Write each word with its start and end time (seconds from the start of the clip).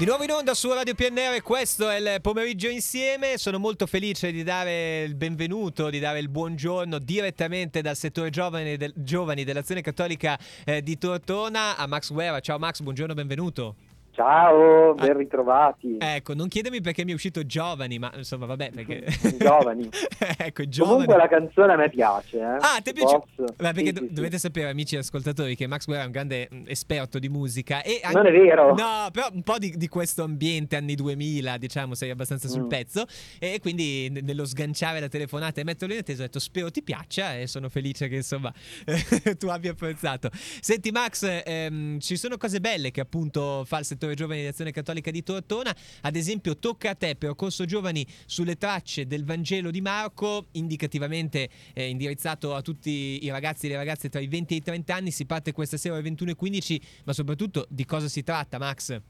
Di 0.00 0.06
nuovo 0.06 0.24
in 0.24 0.30
onda 0.30 0.54
su 0.54 0.72
Radio 0.72 0.94
PNR, 0.94 1.42
questo 1.42 1.90
è 1.90 1.98
il 1.98 2.22
pomeriggio 2.22 2.68
insieme. 2.68 3.36
Sono 3.36 3.58
molto 3.58 3.86
felice 3.86 4.32
di 4.32 4.42
dare 4.42 5.02
il 5.02 5.14
benvenuto, 5.14 5.90
di 5.90 5.98
dare 5.98 6.20
il 6.20 6.30
buongiorno 6.30 6.98
direttamente 6.98 7.82
dal 7.82 7.96
settore 7.96 8.30
giovani, 8.30 8.78
del, 8.78 8.94
giovani 8.96 9.44
dell'Azione 9.44 9.82
Cattolica 9.82 10.38
eh, 10.64 10.82
di 10.82 10.96
Tortona 10.96 11.76
a 11.76 11.86
Max 11.86 12.14
Guerra. 12.14 12.40
Ciao 12.40 12.58
Max, 12.58 12.80
buongiorno, 12.80 13.12
benvenuto. 13.12 13.76
Ciao, 14.20 14.92
ben 14.92 15.16
ritrovati. 15.16 15.96
Ah, 15.98 16.16
ecco, 16.16 16.34
non 16.34 16.48
chiedermi 16.48 16.82
perché 16.82 17.06
mi 17.06 17.12
è 17.12 17.14
uscito 17.14 17.46
giovani, 17.46 17.98
ma 17.98 18.12
insomma, 18.16 18.44
vabbè, 18.44 18.70
perché... 18.70 19.02
giovani. 19.40 19.88
ecco, 20.36 20.68
giovani. 20.68 21.06
Comunque 21.06 21.16
la 21.16 21.26
canzone 21.28 21.72
a 21.72 21.76
me 21.76 21.88
piace, 21.88 22.36
eh. 22.36 22.56
Ah, 22.60 22.80
ti 22.82 22.92
piace? 22.92 23.22
Beh, 23.36 23.54
perché 23.56 23.86
sì, 23.86 23.92
do- 23.92 24.00
sì, 24.00 24.12
dovete 24.12 24.36
sapere, 24.36 24.68
amici 24.68 24.96
ascoltatori, 24.98 25.56
che 25.56 25.66
Max 25.66 25.86
Guerra 25.86 26.02
è 26.02 26.04
un 26.06 26.12
grande 26.12 26.50
mm, 26.54 26.64
esperto 26.66 27.18
di 27.18 27.30
musica 27.30 27.82
e 27.82 28.00
anche... 28.02 28.14
Non 28.18 28.26
è 28.26 28.30
vero. 28.30 28.74
No, 28.74 29.08
però 29.10 29.28
un 29.32 29.42
po' 29.42 29.56
di, 29.56 29.72
di 29.74 29.88
questo 29.88 30.22
ambiente 30.24 30.76
anni 30.76 30.96
2000, 30.96 31.56
diciamo, 31.56 31.94
sei 31.94 32.10
abbastanza 32.10 32.46
sul 32.48 32.64
Mm. 32.64 32.68
pezzo 32.68 33.06
e 33.38 33.58
quindi 33.58 34.10
nello 34.22 34.44
sganciare 34.44 35.00
la 35.00 35.08
telefonata 35.08 35.62
e 35.62 35.64
metterlo 35.64 35.94
in 35.94 36.00
attesa 36.00 36.20
ho 36.20 36.26
detto 36.26 36.40
spero 36.40 36.70
ti 36.70 36.82
piaccia 36.82 37.38
e 37.38 37.46
sono 37.46 37.70
felice 37.70 38.06
che 38.08 38.16
insomma 38.16 38.52
tu 39.38 39.46
abbia 39.46 39.70
apprezzato. 39.70 40.28
Senti 40.32 40.90
Max, 40.90 41.42
ehm, 41.42 41.98
ci 42.00 42.16
sono 42.18 42.36
cose 42.36 42.60
belle 42.60 42.90
che 42.90 43.00
appunto 43.00 43.64
fa 43.64 43.78
il 43.78 43.86
settore 43.86 44.09
giovani 44.14 44.40
di 44.40 44.46
Azione 44.46 44.70
Cattolica 44.70 45.10
di 45.10 45.22
Tortona, 45.22 45.74
ad 46.02 46.16
esempio 46.16 46.56
tocca 46.56 46.90
a 46.90 46.94
te 46.94 47.16
percorso 47.16 47.64
giovani 47.64 48.06
sulle 48.26 48.56
tracce 48.56 49.06
del 49.06 49.24
Vangelo 49.24 49.70
di 49.70 49.80
Marco, 49.80 50.46
indicativamente 50.52 51.48
eh, 51.74 51.88
indirizzato 51.88 52.54
a 52.54 52.62
tutti 52.62 53.24
i 53.24 53.30
ragazzi 53.30 53.66
e 53.66 53.70
le 53.70 53.76
ragazze 53.76 54.08
tra 54.08 54.20
i 54.20 54.26
20 54.26 54.54
e 54.54 54.56
i 54.58 54.62
30 54.62 54.94
anni, 54.94 55.10
si 55.10 55.26
parte 55.26 55.52
questa 55.52 55.76
sera 55.76 55.96
alle 55.96 56.08
21.15, 56.08 56.80
ma 57.04 57.12
soprattutto 57.12 57.66
di 57.68 57.84
cosa 57.84 58.08
si 58.08 58.22
tratta 58.22 58.58
Max? 58.58 59.00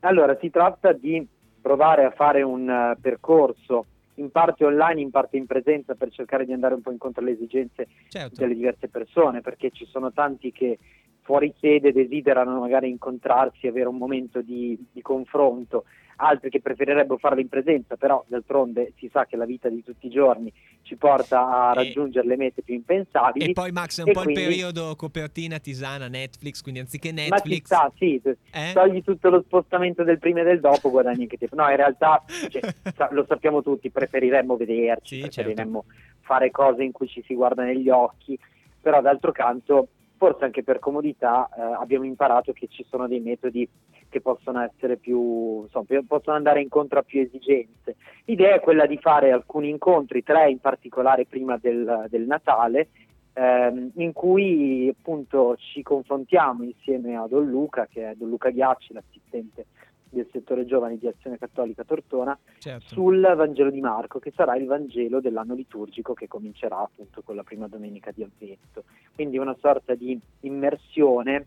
Allora, 0.00 0.36
si 0.40 0.50
tratta 0.50 0.92
di 0.92 1.26
provare 1.60 2.04
a 2.04 2.10
fare 2.10 2.42
un 2.42 2.68
eh, 2.68 2.96
percorso 3.00 3.86
in 4.14 4.30
parte 4.30 4.64
online, 4.64 5.00
in 5.00 5.10
parte 5.10 5.36
in 5.36 5.46
presenza 5.46 5.94
per 5.94 6.10
cercare 6.10 6.44
di 6.44 6.52
andare 6.52 6.74
un 6.74 6.82
po' 6.82 6.90
incontro 6.90 7.22
alle 7.22 7.32
esigenze 7.32 7.88
Certo. 8.08 8.40
delle 8.40 8.54
diverse 8.54 8.88
persone, 8.88 9.40
perché 9.40 9.70
ci 9.70 9.86
sono 9.86 10.12
tanti 10.12 10.52
che 10.52 10.78
fuori 11.22 11.52
sede 11.60 11.92
desiderano 11.92 12.58
magari 12.60 12.88
incontrarsi, 12.88 13.66
avere 13.66 13.88
un 13.88 13.96
momento 13.96 14.40
di, 14.42 14.78
di 14.92 15.02
confronto, 15.02 15.84
altri 16.22 16.50
che 16.50 16.60
preferirebbero 16.60 17.16
farlo 17.18 17.40
in 17.40 17.48
presenza, 17.48 17.96
però 17.96 18.22
d'altronde 18.26 18.92
si 18.98 19.08
sa 19.10 19.24
che 19.24 19.36
la 19.36 19.46
vita 19.46 19.70
di 19.70 19.82
tutti 19.82 20.06
i 20.06 20.10
giorni 20.10 20.52
ci 20.82 20.96
porta 20.96 21.68
a 21.68 21.70
E- 21.70 21.74
raggiungere 21.74 22.26
le 22.26 22.36
mete 22.36 22.60
più 22.62 22.74
impensabili. 22.74 23.50
E 23.50 23.52
poi 23.52 23.70
Max 23.72 24.00
è 24.00 24.02
un 24.02 24.10
E 24.10 24.12
po' 24.12 24.22
quindi- 24.22 24.40
il 24.42 24.46
periodo 24.48 24.94
copertina 24.96 25.58
tisana 25.58 26.08
Netflix, 26.08 26.60
quindi 26.60 26.80
anziché 26.80 27.10
Ma 27.12 27.20
ci 27.22 27.30
Netflix... 27.30 27.64
sta, 27.64 27.90
sì, 27.96 28.20
Eh? 28.50 28.70
togli 28.74 29.02
tutto 29.02 29.30
lo 29.30 29.42
spostamento 29.46 30.02
del 30.04 30.18
prima 30.18 30.40
e 30.40 30.44
del 30.44 30.60
dopo, 30.60 30.90
guadagni 30.90 31.22
anche 31.22 31.38
tempo. 31.38 31.54
No, 31.56 31.70
in 31.70 31.76
realtà 31.76 32.22
cioè, 32.50 32.60
lo 33.12 33.24
sappiamo 33.26 33.62
tutti, 33.62 33.90
preferiremmo 33.90 34.56
vederci, 34.56 35.14
Sì, 35.16 35.20
preferiremmo 35.22 35.84
fare 36.20 36.50
cose 36.50 36.82
in 36.82 36.92
cui 36.92 37.08
ci 37.08 37.22
si 37.26 37.34
guarda 37.34 37.62
negli 37.64 37.88
occhi, 37.88 38.38
però 38.78 39.00
d'altro 39.00 39.32
canto, 39.32 39.88
forse 40.20 40.44
anche 40.44 40.62
per 40.62 40.80
comodità, 40.80 41.48
eh, 41.56 41.62
abbiamo 41.62 42.04
imparato 42.04 42.52
che 42.52 42.66
ci 42.68 42.84
sono 42.90 43.08
dei 43.08 43.20
metodi 43.20 43.66
che 44.10 44.20
possono 44.20 44.60
essere 44.60 44.98
più, 44.98 45.62
insomma, 45.62 45.86
possono 46.06 46.36
andare 46.36 46.60
incontro 46.60 46.98
a 46.98 47.02
più 47.02 47.22
esigenze. 47.22 47.96
L'idea 48.26 48.56
è 48.56 48.60
quella 48.60 48.84
di 48.84 48.98
fare 48.98 49.32
alcuni 49.32 49.70
incontri, 49.70 50.22
tre 50.22 50.50
in 50.50 50.58
particolare 50.58 51.24
prima 51.24 51.56
del, 51.56 52.04
del 52.10 52.26
Natale, 52.26 52.88
ehm, 53.32 53.92
in 53.94 54.12
cui 54.12 54.94
appunto 54.94 55.56
ci 55.56 55.82
confrontiamo 55.82 56.64
insieme 56.64 57.16
a 57.16 57.26
Don 57.26 57.48
Luca, 57.48 57.88
che 57.90 58.10
è 58.10 58.14
Don 58.14 58.28
Luca 58.28 58.50
Ghiacci, 58.50 58.92
l'assistente 58.92 59.64
del 60.10 60.28
settore 60.30 60.66
giovani 60.66 60.98
di 60.98 61.06
Azione 61.06 61.38
Cattolica 61.38 61.84
Tortona, 61.84 62.36
Certo. 62.58 62.86
sul 62.86 63.20
Vangelo 63.20 63.70
di 63.70 63.80
Marco, 63.80 64.18
che 64.18 64.32
sarà 64.34 64.56
il 64.56 64.66
Vangelo 64.66 65.20
dell'anno 65.20 65.54
liturgico 65.54 66.12
che 66.14 66.28
comincerà 66.28 66.78
appunto 66.78 67.22
con 67.22 67.36
la 67.36 67.42
prima 67.42 67.68
domenica 67.68 68.10
di 68.10 68.22
Avvento. 68.22 68.84
Quindi 69.14 69.38
una 69.38 69.56
sorta 69.60 69.94
di 69.94 70.18
immersione 70.40 71.46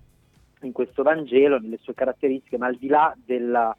in 0.61 0.71
questo 0.71 1.03
Vangelo, 1.03 1.59
nelle 1.59 1.77
sue 1.77 1.93
caratteristiche, 1.93 2.57
ma 2.57 2.67
al 2.67 2.77
di 2.77 2.87
là 2.87 3.13
della 3.23 3.75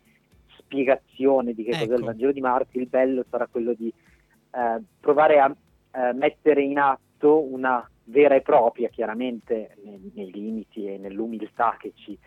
spiegazione 0.59 1.55
di 1.55 1.65
che 1.65 1.71
cos'è 1.71 1.83
Ecco. 1.85 1.95
il 1.95 2.05
Vangelo 2.05 2.33
di 2.33 2.41
Marco, 2.41 2.79
il 2.79 2.87
bello 2.87 3.25
sarà 3.31 3.47
quello 3.47 3.73
di 3.73 3.89
eh, 3.89 4.83
provare 5.01 5.41
a 5.41 5.55
eh, 5.93 6.13
mettere 6.13 6.63
in 6.63 6.79
atto 6.79 7.41
una 7.41 7.89
vera 8.05 8.35
e 8.35 8.43
propria, 8.43 8.89
chiaramente 8.89 9.77
nei, 9.83 10.11
nei 10.15 10.31
limiti 10.31 10.87
e 10.87 10.99
nell'umiltà 10.99 11.77
che 11.79 11.93
ci 11.95 12.19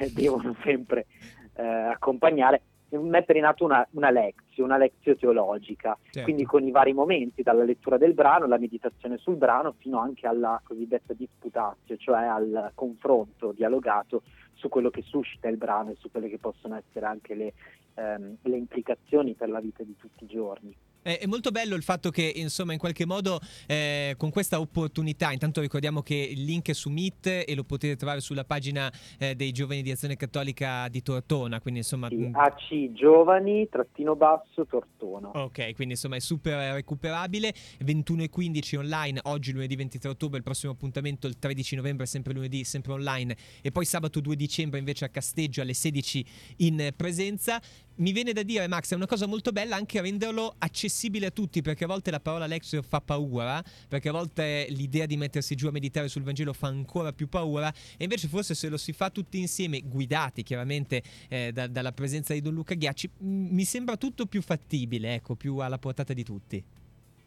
eh, 0.00 0.10
devono 0.12 0.56
sempre 0.62 1.06
eh, 1.54 1.62
accompagnare, 1.62 2.62
mettere 2.90 3.38
in 3.38 3.44
atto 3.44 3.64
una, 3.64 3.86
una 3.92 4.10
lezio, 4.10 4.64
una 4.64 4.76
lezio 4.76 5.16
teologica, 5.16 5.96
certo. 6.02 6.22
quindi 6.22 6.44
con 6.44 6.66
i 6.66 6.70
vari 6.70 6.92
momenti, 6.92 7.42
dalla 7.42 7.64
lettura 7.64 7.98
del 7.98 8.14
brano, 8.14 8.46
la 8.46 8.58
meditazione 8.58 9.16
sul 9.18 9.36
brano, 9.36 9.74
fino 9.78 9.98
anche 9.98 10.26
alla 10.26 10.60
cosiddetta 10.64 11.12
disputatio, 11.12 11.96
cioè 11.96 12.24
al 12.24 12.72
confronto 12.74 13.52
dialogato 13.52 14.22
su 14.54 14.68
quello 14.68 14.90
che 14.90 15.02
suscita 15.02 15.48
il 15.48 15.56
brano 15.56 15.90
e 15.90 15.96
su 15.98 16.10
quelle 16.10 16.28
che 16.28 16.38
possono 16.38 16.76
essere 16.76 17.06
anche 17.06 17.34
le, 17.34 17.52
ehm, 17.94 18.36
le 18.42 18.56
implicazioni 18.56 19.34
per 19.34 19.48
la 19.48 19.60
vita 19.60 19.82
di 19.82 19.96
tutti 19.96 20.24
i 20.24 20.28
giorni. 20.28 20.74
È, 21.02 21.18
è 21.18 21.26
molto 21.26 21.50
bello 21.50 21.74
il 21.74 21.82
fatto 21.82 22.10
che, 22.10 22.32
insomma, 22.34 22.72
in 22.72 22.78
qualche 22.78 23.06
modo 23.06 23.40
eh, 23.66 24.14
con 24.16 24.30
questa 24.30 24.60
opportunità, 24.60 25.32
intanto 25.32 25.60
ricordiamo 25.60 26.02
che 26.02 26.14
il 26.14 26.44
link 26.44 26.68
è 26.68 26.72
su 26.72 26.90
Meet 26.90 27.44
e 27.46 27.54
lo 27.54 27.64
potete 27.64 27.96
trovare 27.96 28.20
sulla 28.20 28.44
pagina 28.44 28.92
eh, 29.18 29.34
dei 29.34 29.52
giovani 29.52 29.82
di 29.82 29.90
Azione 29.90 30.16
Cattolica 30.16 30.88
di 30.88 31.02
Tortona, 31.02 31.60
quindi 31.60 31.80
insomma... 31.80 32.08
Sì, 32.08 32.16
mh, 32.16 32.34
AC 32.34 32.92
Giovani, 32.92 33.68
trattino 33.68 34.14
basso, 34.14 34.66
Tortona. 34.66 35.30
Ok, 35.30 35.74
quindi 35.74 35.94
insomma 35.94 36.16
è 36.16 36.20
super 36.20 36.74
recuperabile. 36.74 37.52
21 37.80 38.24
e 38.24 38.28
15 38.28 38.76
online, 38.76 39.20
oggi 39.24 39.52
lunedì 39.52 39.76
23 39.76 40.10
ottobre, 40.10 40.38
il 40.38 40.44
prossimo 40.44 40.72
appuntamento 40.72 41.26
il 41.26 41.38
13 41.38 41.76
novembre, 41.76 42.06
sempre 42.06 42.32
lunedì, 42.32 42.64
sempre 42.64 42.92
online. 42.92 43.36
E 43.62 43.70
poi 43.72 43.84
sabato 43.84 44.20
2 44.20 44.36
dicembre 44.36 44.78
invece 44.78 45.06
a 45.06 45.08
Casteggio 45.08 45.62
alle 45.62 45.74
16 45.74 46.24
in 46.58 46.92
presenza. 46.96 47.60
Mi 48.00 48.12
viene 48.12 48.32
da 48.32 48.42
dire, 48.42 48.66
Max, 48.66 48.92
è 48.92 48.94
una 48.94 49.06
cosa 49.06 49.26
molto 49.26 49.52
bella 49.52 49.76
anche 49.76 50.00
renderlo 50.00 50.54
accessibile 50.56 51.26
a 51.26 51.30
tutti, 51.30 51.60
perché 51.60 51.84
a 51.84 51.86
volte 51.86 52.10
la 52.10 52.18
parola 52.18 52.46
Lexio 52.46 52.80
fa 52.80 53.02
paura, 53.02 53.62
perché 53.88 54.08
a 54.08 54.12
volte 54.12 54.64
l'idea 54.70 55.04
di 55.04 55.18
mettersi 55.18 55.54
giù 55.54 55.68
a 55.68 55.70
meditare 55.70 56.08
sul 56.08 56.22
Vangelo 56.22 56.54
fa 56.54 56.68
ancora 56.68 57.12
più 57.12 57.28
paura, 57.28 57.70
e 57.98 58.04
invece 58.04 58.26
forse 58.26 58.54
se 58.54 58.70
lo 58.70 58.78
si 58.78 58.94
fa 58.94 59.10
tutti 59.10 59.38
insieme, 59.38 59.82
guidati 59.84 60.42
chiaramente 60.42 61.02
eh, 61.28 61.52
da- 61.52 61.66
dalla 61.66 61.92
presenza 61.92 62.32
di 62.32 62.40
Don 62.40 62.54
Luca 62.54 62.74
Ghiacci, 62.74 63.10
mh, 63.18 63.26
mi 63.26 63.64
sembra 63.64 63.98
tutto 63.98 64.24
più 64.24 64.40
fattibile, 64.40 65.16
ecco, 65.16 65.34
più 65.34 65.58
alla 65.58 65.76
portata 65.76 66.14
di 66.14 66.24
tutti. 66.24 66.64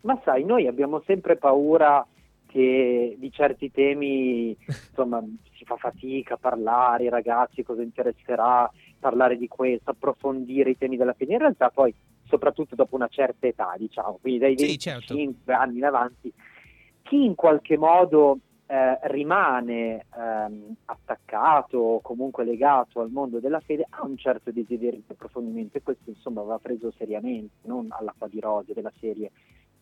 Ma 0.01 0.19
sai, 0.25 0.43
noi 0.43 0.65
abbiamo 0.65 1.03
sempre 1.05 1.37
paura 1.37 2.03
che 2.53 3.15
di 3.17 3.31
certi 3.31 3.71
temi 3.71 4.55
insomma 4.67 5.23
si 5.53 5.65
fa 5.65 5.75
fatica 5.75 6.35
a 6.35 6.37
parlare, 6.37 7.05
i 7.05 7.09
ragazzi 7.09 7.63
cosa 7.63 7.81
interesserà, 7.81 8.71
parlare 8.99 9.37
di 9.37 9.47
questo, 9.47 9.89
approfondire 9.89 10.69
i 10.69 10.77
temi 10.77 10.95
della 10.95 11.13
fede. 11.13 11.33
In 11.33 11.39
realtà 11.39 11.71
poi, 11.71 11.91
soprattutto 12.25 12.75
dopo 12.75 12.93
una 12.93 13.07
certa 13.07 13.47
età, 13.47 13.73
diciamo, 13.75 14.19
quindi 14.21 14.39
dai 14.39 14.55
Sì, 14.55 14.65
25 14.67 15.33
certo. 15.43 15.51
anni 15.51 15.77
in 15.79 15.85
avanti, 15.85 16.31
chi 17.01 17.25
in 17.25 17.33
qualche 17.33 17.75
modo 17.75 18.37
eh, 18.67 18.99
rimane 19.03 20.05
ehm, 20.15 20.75
attaccato 20.85 21.79
o 21.79 22.01
comunque 22.01 22.43
legato 22.43 23.01
al 23.01 23.09
mondo 23.09 23.39
della 23.39 23.61
fede 23.61 23.87
ha 23.89 24.05
un 24.05 24.15
certo 24.15 24.51
desiderio 24.51 24.99
di 24.99 25.11
approfondimento 25.11 25.79
e 25.79 25.81
questo 25.81 26.11
insomma 26.11 26.43
va 26.43 26.59
preso 26.59 26.93
seriamente, 26.95 27.55
non 27.63 27.87
all'acqua 27.89 28.27
di 28.27 28.39
rose 28.39 28.73
della 28.73 28.93
serie 28.99 29.31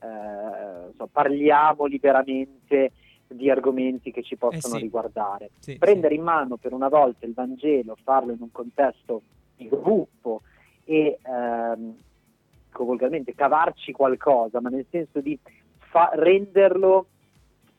eh, 0.02 0.92
so, 0.96 1.08
parliamo 1.12 1.86
liberamente 1.86 2.92
di 3.28 3.50
argomenti 3.50 4.12
che 4.12 4.24
ci 4.24 4.36
possono 4.36 4.76
Eh 4.76 4.78
sì. 4.78 4.84
riguardare. 4.84 5.52
Sì, 5.60 5.78
Prendere 5.78 6.16
in 6.16 6.24
mano 6.24 6.58
per 6.58 6.74
una 6.74 6.90
volta 6.90 7.26
il 7.26 7.34
Vangelo, 7.34 7.96
farlo 8.04 8.32
in 8.34 8.42
un 8.42 8.52
contesto 8.52 9.22
di 9.56 9.70
gruppo 9.70 10.42
e 10.84 11.20
ehm, 11.24 11.96
volgarmente 12.78 13.34
cavarci 13.36 13.92
qualcosa, 13.92 14.60
ma 14.60 14.70
nel 14.70 14.86
senso 14.90 15.22
di 15.22 15.38
fa- 15.78 16.12
renderlo 16.14 17.08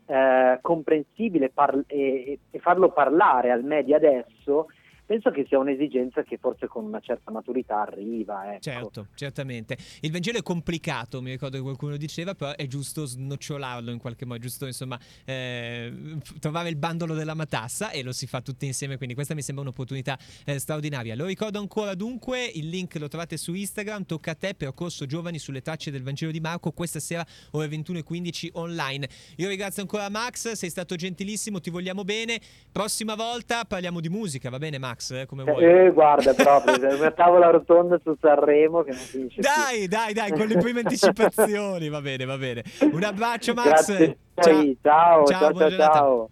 eh, 0.06 0.58
comprensibile 0.61 1.50
par- 1.50 1.85
e, 1.87 2.38
e 2.50 2.58
farlo 2.58 2.91
parlare 2.91 3.50
al 3.50 3.64
media 3.64 3.97
adesso, 3.97 4.69
penso 5.04 5.31
che 5.31 5.44
sia 5.49 5.58
un'esigenza 5.58 6.22
che 6.22 6.38
forse 6.38 6.66
con 6.66 6.84
una 6.84 7.00
certa 7.00 7.31
maturità 7.31 7.82
arriva. 7.82 8.52
Ecco. 8.54 8.62
Certo, 8.62 9.06
certamente. 9.14 9.76
Il 10.00 10.10
Vangelo 10.10 10.38
è 10.38 10.43
complicato, 10.43 11.20
mi 11.20 11.31
ricordo 11.31 11.56
che 11.56 11.62
qualcuno 11.62 11.96
diceva, 11.96 12.34
però 12.34 12.54
è 12.54 12.66
giusto 12.66 13.04
snocciolarlo 13.04 13.90
in 13.90 13.99
qualche 13.99 14.25
modo, 14.25 14.38
è 14.38 14.43
giusto 14.43 14.66
insomma 14.66 14.99
eh, 15.25 15.93
trovare 16.40 16.69
il 16.69 16.76
bandolo 16.76 17.14
della 17.14 17.34
matassa 17.34 17.90
e 17.90 18.02
lo 18.02 18.12
si 18.12 18.26
fa 18.26 18.40
tutti 18.40 18.66
insieme, 18.66 18.96
quindi 18.96 19.14
questa 19.14 19.34
mi 19.34 19.43
sembra 19.43 19.64
un'opportunità 19.64 20.19
eh, 20.44 20.58
straordinaria. 20.58 21.14
Lo 21.14 21.26
ricordo 21.26 21.58
ancora 21.58 21.94
dunque, 21.94 22.44
il 22.44 22.69
link 22.69 22.96
lo 22.96 23.08
trovate 23.08 23.37
su 23.37 23.52
Instagram, 23.52 24.04
tocca 24.06 24.32
a 24.32 24.34
te, 24.34 24.54
percorso 24.54 25.06
giovani 25.06 25.38
sulle 25.38 25.60
tracce 25.60 25.90
del 25.90 26.02
Vangelo 26.02 26.32
di 26.32 26.40
Marco, 26.40 26.72
questa 26.72 27.00
sera 27.00 27.25
ore 27.50 27.69
21.15 27.69 28.50
online. 28.52 29.08
Io 29.37 29.49
ringrazio 29.49 29.82
ancora 29.82 30.08
Max, 30.08 30.52
sei 30.52 30.70
stato 30.70 30.94
gentilissimo, 30.94 31.60
ti 31.60 31.70
vogliamo 31.70 32.04
bene. 32.04 32.40
Prossima 32.70 33.14
volta 33.14 33.64
parliamo 33.64 34.00
di 34.00 34.08
musica, 34.08 34.49
va 34.49 34.58
bene 34.58 34.78
Max? 34.78 34.92
Max, 34.93 35.11
eh, 35.12 35.27
come 35.27 35.44
vuoi. 35.44 35.65
Eh, 35.65 35.91
guarda, 35.91 36.35
proprio, 36.35 36.97
una 36.97 37.11
tavola 37.11 37.50
rotonda 37.50 37.99
su 38.03 38.15
Sanremo 38.21 38.83
che 38.83 38.91
non 38.91 39.00
finisce 39.00 39.41
Dai, 39.41 39.81
più. 39.81 39.89
dai, 39.89 40.12
dai, 40.12 40.31
con 40.33 40.47
le 40.47 40.59
prime 40.59 40.81
anticipazioni, 40.81 41.89
va 41.89 42.00
bene, 42.00 42.25
va 42.25 42.37
bene. 42.37 42.62
Un 42.81 43.03
abbraccio 43.03 43.55
Max. 43.55 43.69
Grazie. 43.69 44.17
Ciao, 44.83 45.25
ciao, 45.25 45.53
ciao, 45.53 45.71
ciao. 45.71 46.21